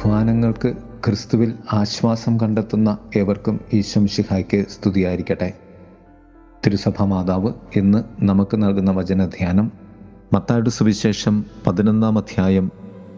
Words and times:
അധ്വാനങ്ങൾക്ക് 0.00 0.72
ക്രിസ്തുവിൽ 1.06 1.54
ആശ്വാസം 1.72 2.40
കണ്ടെത്തുന്ന 2.40 2.98
ഏവർക്കും 3.16 3.60
ഈശംഷിഹായ്ക്ക് 3.72 4.64
സ്തുതിയായിരിക്കട്ടെ. 4.68 5.52
തിരുസഭ 6.66 7.02
മാതാവ് 7.02 7.52
ഇന്ന് 7.76 8.04
നമുക്ക് 8.24 8.62
നൽകുന്ന 8.62 8.90
വചനധ്യാനം 8.90 9.72
മത്തായുടെ 10.32 10.70
സുവിശേഷം 10.70 11.44
പതിനൊന്നാം 11.66 12.18
അധ്യായം 12.18 12.70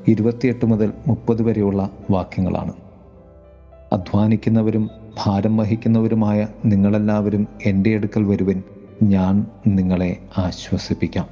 ഇരുപത്തിയെട്ട് 0.09 0.67
മുതൽ 0.67 0.93
മുപ്പത് 1.07 1.43
വരെയുള്ള 1.43 1.91
വാക്യങ്ങളാണ്. 2.11 2.73
അധ്വാനിക്കുന്നവരും 3.93 4.91
ഭാരം 5.25 5.57
വഹിക്കുന്നവരുമായ 5.57 6.49
നിങ്ങളെല്ലാവരും 6.64 7.46
എന്റെ 7.67 7.95
അടുക്കൽ 7.95 8.25
വരുവിൻ 8.25 8.62
ഞാൻ 9.03 9.46
നിങ്ങളെ 9.67 10.19
ആശ്വസിപ്പിക്കാം. 10.39 11.27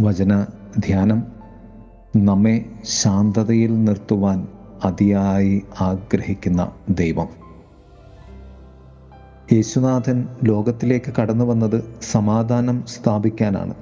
വചന 0.00 0.46
ധ്യാനം 0.78 1.41
നമ്മെ 2.16 2.64
ശാന്തതയിൽ 2.84 3.84
നിർത്തുവാൻ 3.84 4.48
അതിയായി 4.84 5.62
ആഗ്രഹിക്കുന്ന 5.80 6.72
ദൈവം. 6.88 7.26
യേശുനാഥൻ 9.52 10.28
ലോകത്തിലേക്ക് 10.44 11.12
കടന്നു 11.20 11.44
വന്നത് 11.44 11.94
സമാധാനം 12.10 12.84
സ്ഥാപിക്കാനാണ്. 12.86 13.74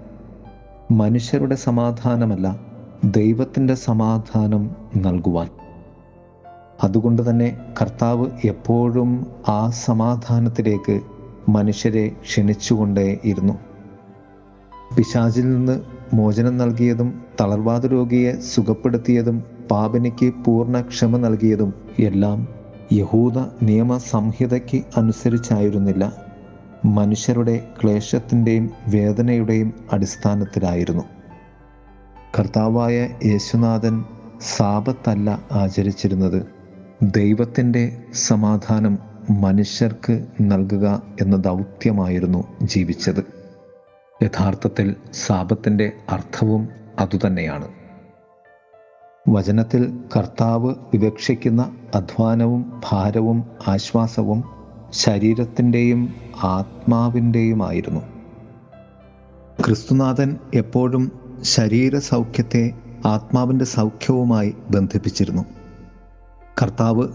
മനുഷ്യരുടെ 0.91 1.55
സമാധാനമല്ല 1.55 2.61
ദൈവത്തിന്റെ 3.05 3.75
സമാധാനം 3.75 4.70
നൽകുവാൻ. 4.97 5.48
അതുകൊണ്ട് 6.83 7.31
തന്നെ 7.31 7.59
കർത്താവ് 7.83 8.27
എപ്പോഴും 8.45 9.27
ആ 9.48 9.70
സമാധാനത്തിലേക്ക് 9.70 11.01
മനുഷ്യരെ 11.48 12.09
ക്ഷണിച്ചുകൊണ്ടേയിരുന്നു. 12.09 13.53
പിശാചിൽ 14.97 15.55
നിന്ന് 15.55 15.99
മോചനം 16.12 16.56
നൽകിയതും 16.56 17.22
തളർവാദ 17.41 17.86
രോഗിയെ 17.86 18.41
സുഖപ്പെടുത്തിയതും 18.41 19.44
പാപനയ്ക്ക് 19.70 20.34
പൂർണ 20.44 20.80
ക്ഷമ 20.80 21.16
നൽകിയതും 21.16 21.75
എല്ലാം 21.98 22.48
യഹൂദ 22.92 23.39
നിയമ 23.62 23.98
സംഹിതയ്ക്ക് 23.98 24.83
അനുസരിച്ചായിരുന്നില്ല. 24.97 26.12
മനുഷ്യരുടെ 26.84 27.69
ക്ലേശത്തിന്റെയും 27.83 28.70
വേദനയുടെയും 28.88 29.75
അടിസ്ഥാനത്തിലായിരുന്നു. 29.92 31.03
കർത്താവായ 32.38 33.08
യേശുനാഥൻ 33.25 34.05
സാപത്തല്ല 34.56 35.42
ആചരിച്ചിരുന്നത്. 35.53 36.47
ദൈവത്തിന്റെ 37.03 37.97
സമാധാനം 38.14 38.98
മനുഷ്യർക്ക് 39.31 40.25
നൽകുക 40.41 41.03
എന്ന 41.20 41.36
ദൗത്യമായിരുന്നു 41.36 42.44
ജീവിച്ചത്. 42.62 43.39
യഥാർത്ഥത്തിൽ 44.22 44.94
സാപത്തിന്റെ 45.12 45.92
അർത്ഥവും 46.10 46.68
അതുതന്നെയാണ്. 46.98 47.68
വചനത്തിൽ 49.28 50.00
കർത്താവ് 50.16 50.74
വിവക്ഷിക്കുന്ന 50.94 51.76
അധ്വാനവും 51.94 52.82
ഭാരവും 52.91 53.44
ആശ്വാസവും 53.68 54.44
ശരീരത്തിന്റെയും 54.91 56.14
ആത്മാവിന്റെയുമായിരുന്നു. 56.42 58.00
ക്രിസ്തുനാഥൻ 59.66 60.36
എപ്പോഴും 60.54 61.12
ശരീര 61.42 61.98
സൗഖ്യത്തെ 61.98 62.70
ആത്മാവിന്റെ 63.06 63.64
സൗഖ്യവുമായി 63.64 64.54
ബന്ധിപ്പിച്ചിരുന്നു. 64.70 65.42
കർത്താവ് 66.62 67.08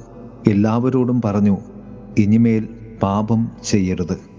എല്ലാവരോടും 0.48 1.22
പറഞ്ഞു 1.26 1.58
ഇനിമേൽ 2.18 2.68
പാപം 3.04 3.52
ചെയ്യരുത്. 3.64 4.35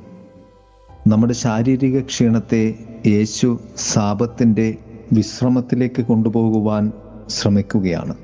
നമ്മുടെ 1.06 1.32
ശാരീരിക 1.32 2.00
ക്ഷീണത്തെ 2.00 2.74
യേശു 3.06 3.60
സാപത്തിന്റെ 3.76 4.76
വിശ്രമത്തിലേക്ക് 5.12 6.02
കൊണ്ടുപോകുവാൻ 6.02 6.92
ശ്രമിക്കുകയാണ്. 7.28 8.14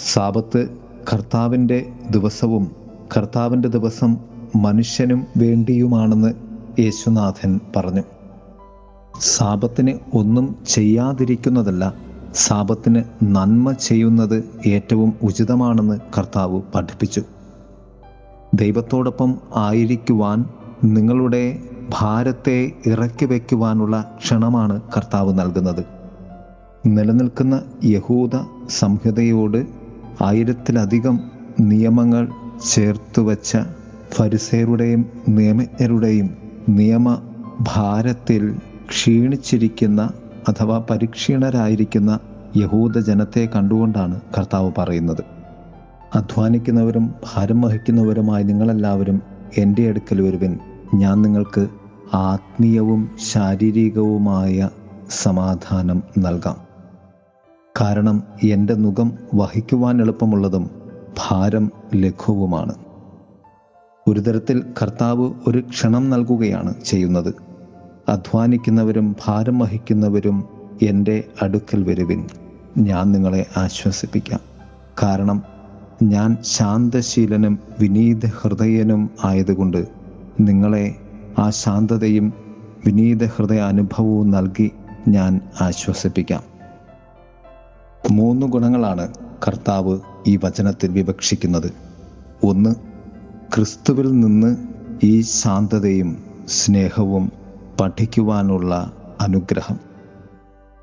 സാപത്ത് 0.00 0.68
കർത്താവിന്റെ 1.12 1.92
ദിവസവും 2.10 2.70
കർത്താവിന്റെ 3.16 3.68
ദിവസം 3.68 4.16
മനുഷ്യനും 4.56 5.26
വേണ്ടിയുമാണെന്ന് 5.36 6.34
യേശുനാഥൻ 6.80 7.60
പറഞ്ഞു. 7.76 8.02
സാപത്തിന് 9.20 9.98
ഒന്നും 10.14 10.56
ചെയ്യാതിരിക്കുന്നതല്ല 10.68 11.94
സാപത്തിന് 12.34 13.02
നന്മ 13.22 13.72
ചെയ്യുന്നത് 13.72 14.44
ഏറ്റവും 14.66 15.14
ഉചിതമാണെന്ന് 15.22 15.98
കർത്താവ് 16.18 16.62
പഠിപ്പിച്ചു. 16.74 17.22
ദൈവത്തോടൊപ്പം 18.54 19.38
ആയിരിക്കുവാൻ 19.54 20.44
നിങ്ങളുടെ 20.84 21.58
ഭാരത്തെ 21.90 22.72
ഇറക്കി 22.86 23.24
വയ്ക്കുവാനുള്ള 23.24 24.18
ക്ഷണമാണ് 24.24 24.80
കർത്താവ് 24.96 25.38
നൽകുന്നത്. 25.38 25.84
നിലനിൽക്കുന്ന 26.86 27.62
യഹൂദ 27.84 28.30
സംഹിതയോട് 28.68 29.66
ആയിരത്തിലധികം 30.22 31.20
നിയമങ്ങൾ 31.60 32.28
ചേർത്തു 32.70 33.22
വച്ച 33.22 33.58
ഫരിസേരുടെയും 34.12 35.06
നിയമജ്ഞരുടെയും 35.28 36.30
നിയമ 36.68 37.22
ഭാരത്തിൽ 37.60 38.56
ക്ഷീണിച്ചിരിക്കുന്ന 38.88 40.10
അഥവാ 40.48 40.84
പരിക്ഷീണരായിരിക്കുന്ന 40.90 42.18
യഹൂദ 42.56 42.98
ജനത്തെ 42.98 43.48
കണ്ടുകൊണ്ടാണ് 43.56 44.20
കർത്താവ് 44.38 44.72
പറയുന്നത്. 44.78 45.24
അധ്വാനിക്കുന്നവരും 46.14 47.14
ഭാരം 47.34 47.60
വഹിക്കുന്നവരുമായി 47.60 48.44
നിങ്ങളെല്ലാവരും 48.44 49.22
എന്റെ 49.58 49.88
അടുക്കൽ 49.88 50.20
വരുവിൻ. 50.20 50.58
ഞാൻ 50.94 51.22
നിങ്ങൾക്ക് 51.22 51.68
ആത്മീയവും 52.14 53.10
ശാരീരികവുമായ 53.32 54.68
സമാധാനം 55.10 56.02
നൽകാം. 56.18 56.56
കാരണം 57.80 58.22
എന്റെ 58.42 58.74
മുഖം 58.74 59.12
വഹിക്കുവാൻ 59.34 60.00
എളുപ്പമുള്ളതും 60.00 60.70
ഭാരം 61.18 61.70
ലഘുവുമാണ്. 61.94 62.74
ഒരു 64.08 64.20
തരത്തിൽ 64.20 64.64
കർത്താവ് 64.82 65.32
ഒരു 65.48 65.60
ക്ഷണം 65.70 66.10
നൽകുകയാണ് 66.10 66.74
ചെയ്യുന്നത്. 66.84 67.34
അധ്വാനിക്കുന്നവരും 68.08 69.16
ഭാരം 69.26 69.58
വഹിക്കുന്നവരും 69.58 70.44
എന്റെ 70.82 71.24
അടുക്കൽ 71.42 71.82
വരുവിൻ. 71.82 72.26
ഞാൻ 72.78 73.12
നിങ്ങളെ 73.12 73.46
ആശ്വസിപ്പിക്കാം. 73.56 74.40
കാരണം 75.02 75.42
ഞാൻ 76.02 76.36
ശാന്തശീലനും 76.42 77.58
വിനീത 77.80 78.26
ഹൃദയനും 78.26 79.10
ആയതുകൊണ്ട് 79.24 80.03
നിങ്ങളെ 80.40 80.96
ആ 81.38 81.50
ശാന്തതയും 81.50 82.32
വിനീത 82.86 83.24
ഹൃദയ 83.24 83.60
അനുഭവവും 83.60 84.30
നൽകി 84.30 84.70
ഞാൻ 85.08 85.40
ആശ്വസിപ്പിക്കാം. 85.60 86.42
മൂന്ന് 88.10 88.46
ഗുണങ്ങളാണ് 88.46 89.14
കർത്താവ് 89.48 90.00
ഈ 90.26 90.38
വചനത്തിൽ 90.44 90.90
വിവക്ഷിക്കുന്നത്. 90.90 91.72
ഒന്ന് 92.44 92.74
ക്രിസ്തുവിൽ 93.54 94.20
നിന്ന് 94.20 94.56
ഈ 95.02 95.20
ശാന്തതയും 95.20 96.24
സ്നേഹവും 96.48 97.32
പഠിക്കുവാനുള്ള 97.80 98.92
അനുഗ്രഹം. 99.20 99.78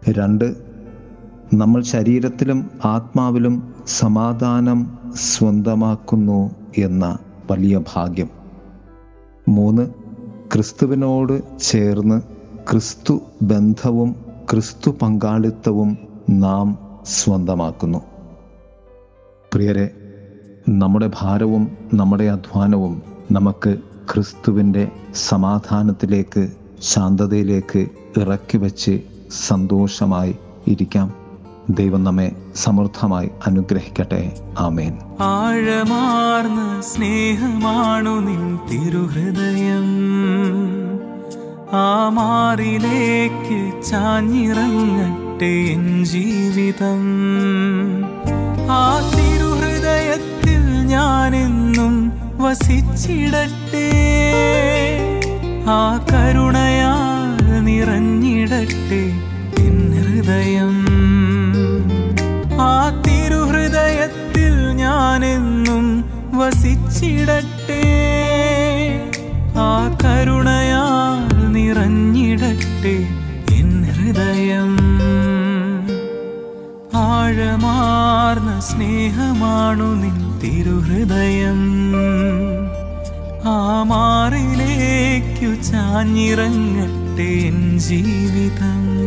രണ്ട് 0.09 0.56
നമ്മൾ 1.53 1.81
ശരീരത്തിലും 1.81 2.72
ആത്മാവിലും 2.85 3.75
സമാധാനം 3.88 5.00
സ്വന്തമാക്കുന്നു 5.16 6.56
എന്ന 6.78 7.18
വലിയ 7.51 7.81
ഭാഗ്യം. 7.95 8.41
മൂന്ന് 9.47 9.90
ക്രിസ്തുവിനോട് 10.52 11.59
ചേർന്ന് 11.59 12.22
ക്രിസ്തു 12.72 13.22
ബന്ധവും 13.41 14.16
ക്രിസ്തു 14.52 14.91
പങ്കാളിത്തവും 15.02 15.97
നാം 16.29 16.79
സ്വന്തമാക്കുന്നു. 17.06 18.01
പ്രിയരെ 19.53 19.91
നമ്മുടെ 20.69 21.12
ഭാരവും 21.19 21.78
നമ്മുടെ 21.94 22.24
അധ്വാനവും 22.24 23.01
നമുക്ക് 23.31 23.78
ക്രിസ്തുവിന്റെ 24.13 24.91
സമാധാനത്തിലേക്ക് 25.30 26.50
ശാന്തതയിലേക്ക് 26.81 27.88
ഇറക്കി 28.18 28.57
വച്ച് 28.57 29.01
സന്തോഷമായി 29.48 30.36
ഇരിക്കാം. 30.68 31.20
ദൈവം 31.69 32.04
നമ്മെ 32.04 32.31
സമൃദ്ധമായി 32.56 33.30
അനുഗ്രഹിക്കട്ടെ. 33.48 34.31
ആമേൻ. 34.60 34.98
ആഴമാർന്ന 35.19 36.81
സ്നേഹമാണു 36.81 38.10
നിൻ 38.10 38.60
തിരുഹൃദയം. 38.72 39.86
ആ 41.74 42.10
മാറിലേക്ക് 42.10 43.84
ചാഞ്ഞിറങ്ങട്ടെ 43.84 45.46
എൻ 45.46 46.06
ജീവിതം. 46.06 47.02
ആ 48.72 49.00
തിരുഹൃദയത്തിൽ 49.00 50.86
ഞാനെന്നും 50.86 52.12
വസിച്ചിടട്ടെ. 52.38 53.92
ആ 55.68 56.06
കരുണയാൽ 56.12 57.64
നിറഞ്ഞിടട്ടെ 57.64 59.12
എൻ 59.64 59.92
ഹൃദയം. 59.92 60.81
വസിച്ചിടട്ടെ 66.51 67.81
ആ 69.57 69.98
കരുണയാൽ 70.03 71.51
നിറഞ്ഞിടട്ടെ 71.51 73.07
എൻ 73.56 73.83
ഹൃദയം. 73.83 74.77
ആഴമാർന്ന 76.95 78.59
സ്നേഹമാണു 78.59 79.83
നിൻ 79.83 80.39
തിരുഹൃദയം. 80.39 81.94
ആ 83.45 83.83
മാറിലേക്കു 83.83 85.62
ചാഞ്ഞിറങ്ങട്ടെ 85.62 87.24
എൻ 87.24 87.80
ജീവിതം. 87.80 89.01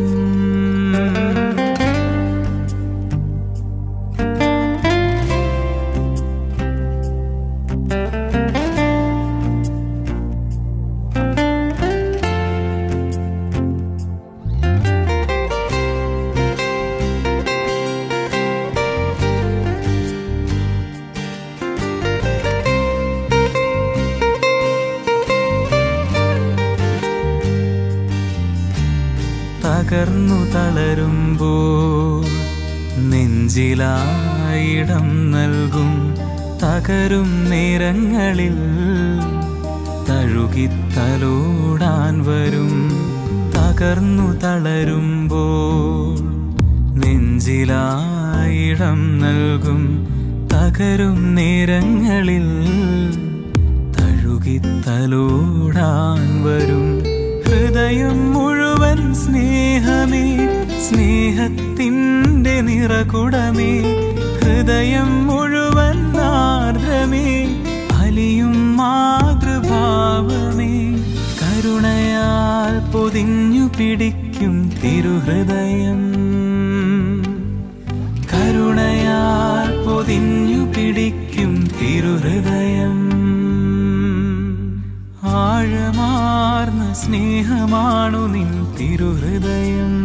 തളരുമ്പോൾ 31.35 32.25
നെഞ്ചിലായിടം 33.09 35.07
നൽകും 35.31 35.91
തകരും 36.63 37.29
നേരങ്ങളിൽ. 37.49 38.57
തഴുകിത്തലോടാൻ 40.09 42.13
വരും 42.25 42.73
തകർന്നു 43.55 44.27
തളരുമ്പോൾ. 44.39 46.17
നെഞ്ചിലായിടം 46.99 48.99
നൽകും 49.19 49.83
തകരും 50.53 51.35
നേരങ്ങളിൽ. 51.35 52.47
തഴുകിത്തലോടാൻ 53.97 56.21
വരും 56.45 56.85
ഹൃദയം 57.45 58.19
മുഴുവൻ 58.33 59.13
സ്നേഹമേ. 59.13 60.34
സ്നേഹത്തിന്റെ 60.89 62.61
നിറകുടമേ 62.61 63.83
ഹൃദയം 64.41 65.27
മുഴുവൻ 65.27 66.17
ആർദ്രമേ 66.17 67.27
അലിയും 67.93 68.77
മാതൃഭാവമേ. 68.77 70.95
കരുണയാൽ 71.41 72.91
പൊതിഞ്ഞു 72.91 73.69
പിടിക്കും 73.79 74.71
തിരുഹൃദയം. 74.83 76.01
കരുണയാൽ 78.33 79.85
പൊതിഞ്ഞു 79.85 80.65
പിടിക്കും 80.65 81.67
തിരുഹൃദയം. 81.81 82.97
ആഴമാർന്ന 85.23 86.93
സ്നേഹമാണു 86.93 88.17
നിൻ 88.17 88.67
തിരുഹൃദയം. 88.79 89.95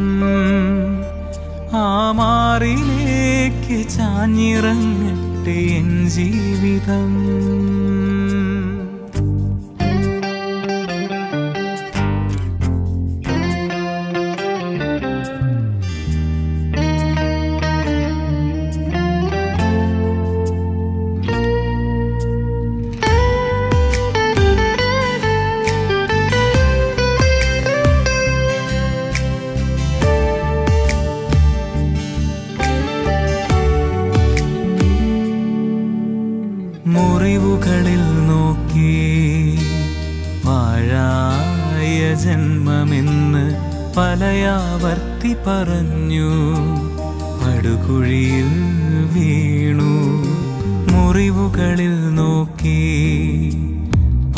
ആ 1.74 2.10
മാറിലേക്ക് 2.10 3.88
ചാഞ്ഞിറങ്ങട്ടെ 3.88 5.52
എൻ 5.52 6.08
ജീവിതം. 6.08 7.10
പറഞ്ഞു. 45.46 46.30
പടുകുഴിയിൽ 47.44 48.48
വീണു. 49.12 50.22
മുറിവുകളിൽ 50.92 52.14
നോക്കി. 52.14 53.10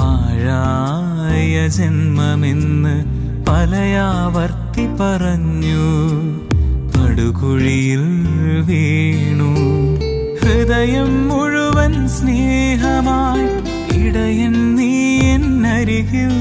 പാഴായ 0.00 1.69
ജന്മമെന്ന് 1.69 3.04
പലയാവർത്തി 3.49 4.87
പറഞ്ഞു. 4.87 5.84
പടുകുഴിയിൽ 6.99 8.02
വീണു. 8.66 9.55
ഹൃദയം 10.43 11.28
മുഴുവൻ 11.28 12.08
സ്നേഹമായി. 12.08 13.62
ഇടയൻ 13.98 14.76
നീ 14.76 15.20
എന്നരികിൽ. 15.20 16.32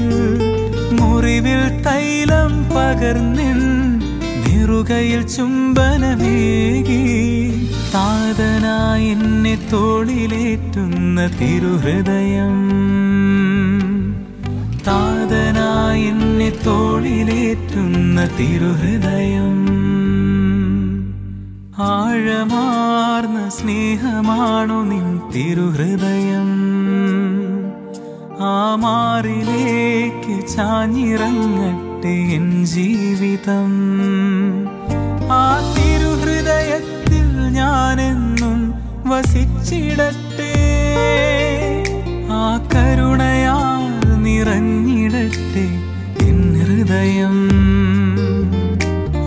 മുറിവിൽ 1.00 1.82
തൈലം 1.82 2.64
പകർന്നിൻ 2.64 3.71
നിറുകയിൽ 4.92 5.28
ചുംബനമേകി 5.28 6.12
താതനായി 7.94 9.04
എന്നെ 9.04 9.68
തോളിലേറ്റുന്ന 9.72 11.26
തിരുഹൃദയം. 11.26 12.56
താതനായി 14.86 16.02
എന്നെ 16.02 16.52
തോളിലേറ്റുന്ന 16.66 18.28
തിരുഹൃദയം. 18.40 19.66
ആഴമാർന്ന 21.78 23.48
സ്നേഹമാണു 23.48 24.82
നിൻ 24.82 25.20
തിരുഹൃദയം. 25.36 26.50
ആ 28.40 28.74
മാറിലേക്ക് 28.74 30.48
ചാഞ്ഞിറങ്ങട്ടെ 30.48 32.08
എൻ 32.08 32.66
ജീവിതം. 32.66 33.72
ആ 35.32 35.74
തിരുഹൃദയത്തിൽ 35.76 37.28
ഞാനെന്നും 37.52 38.60
വസിച്ചിടട്ടെ. 39.06 40.54
ആ 42.30 42.44
കരുണയാൽ 42.74 44.22
നിറഞ്ഞിടട്ടെ 44.22 45.66
എൻ 46.28 46.38
ഹൃദയം. 46.60 47.36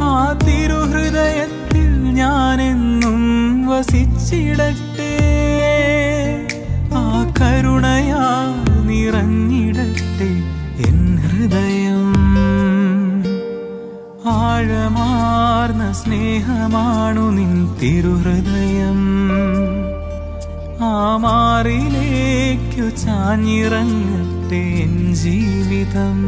ആ 0.01 0.39
തിരുഹൃദയത്തിൽ 0.47 1.91
ഞാനെന്നും 2.13 3.21
വസിച്ചിടട്ടെ. 3.67 5.13
ആ 6.93 7.33
കരുണയാൽ 7.41 8.51
നിറഞ്ഞിടട്ടെ 8.88 10.31
എൻ 10.88 11.00
ഹൃദയം. 11.17 12.01
ആഴമാർന്ന 15.65 15.91
സ്നേഹമാണു 15.91 17.22
നിൻ 17.22 17.75
തിരുഹൃദയം. 17.81 19.29
ആ 20.81 21.17
മാറിലേക്കു 21.17 22.89
ചാഞ്ഞിറങ്ങട്ടെ 22.89 24.86
ജീവിതം. 25.13 26.22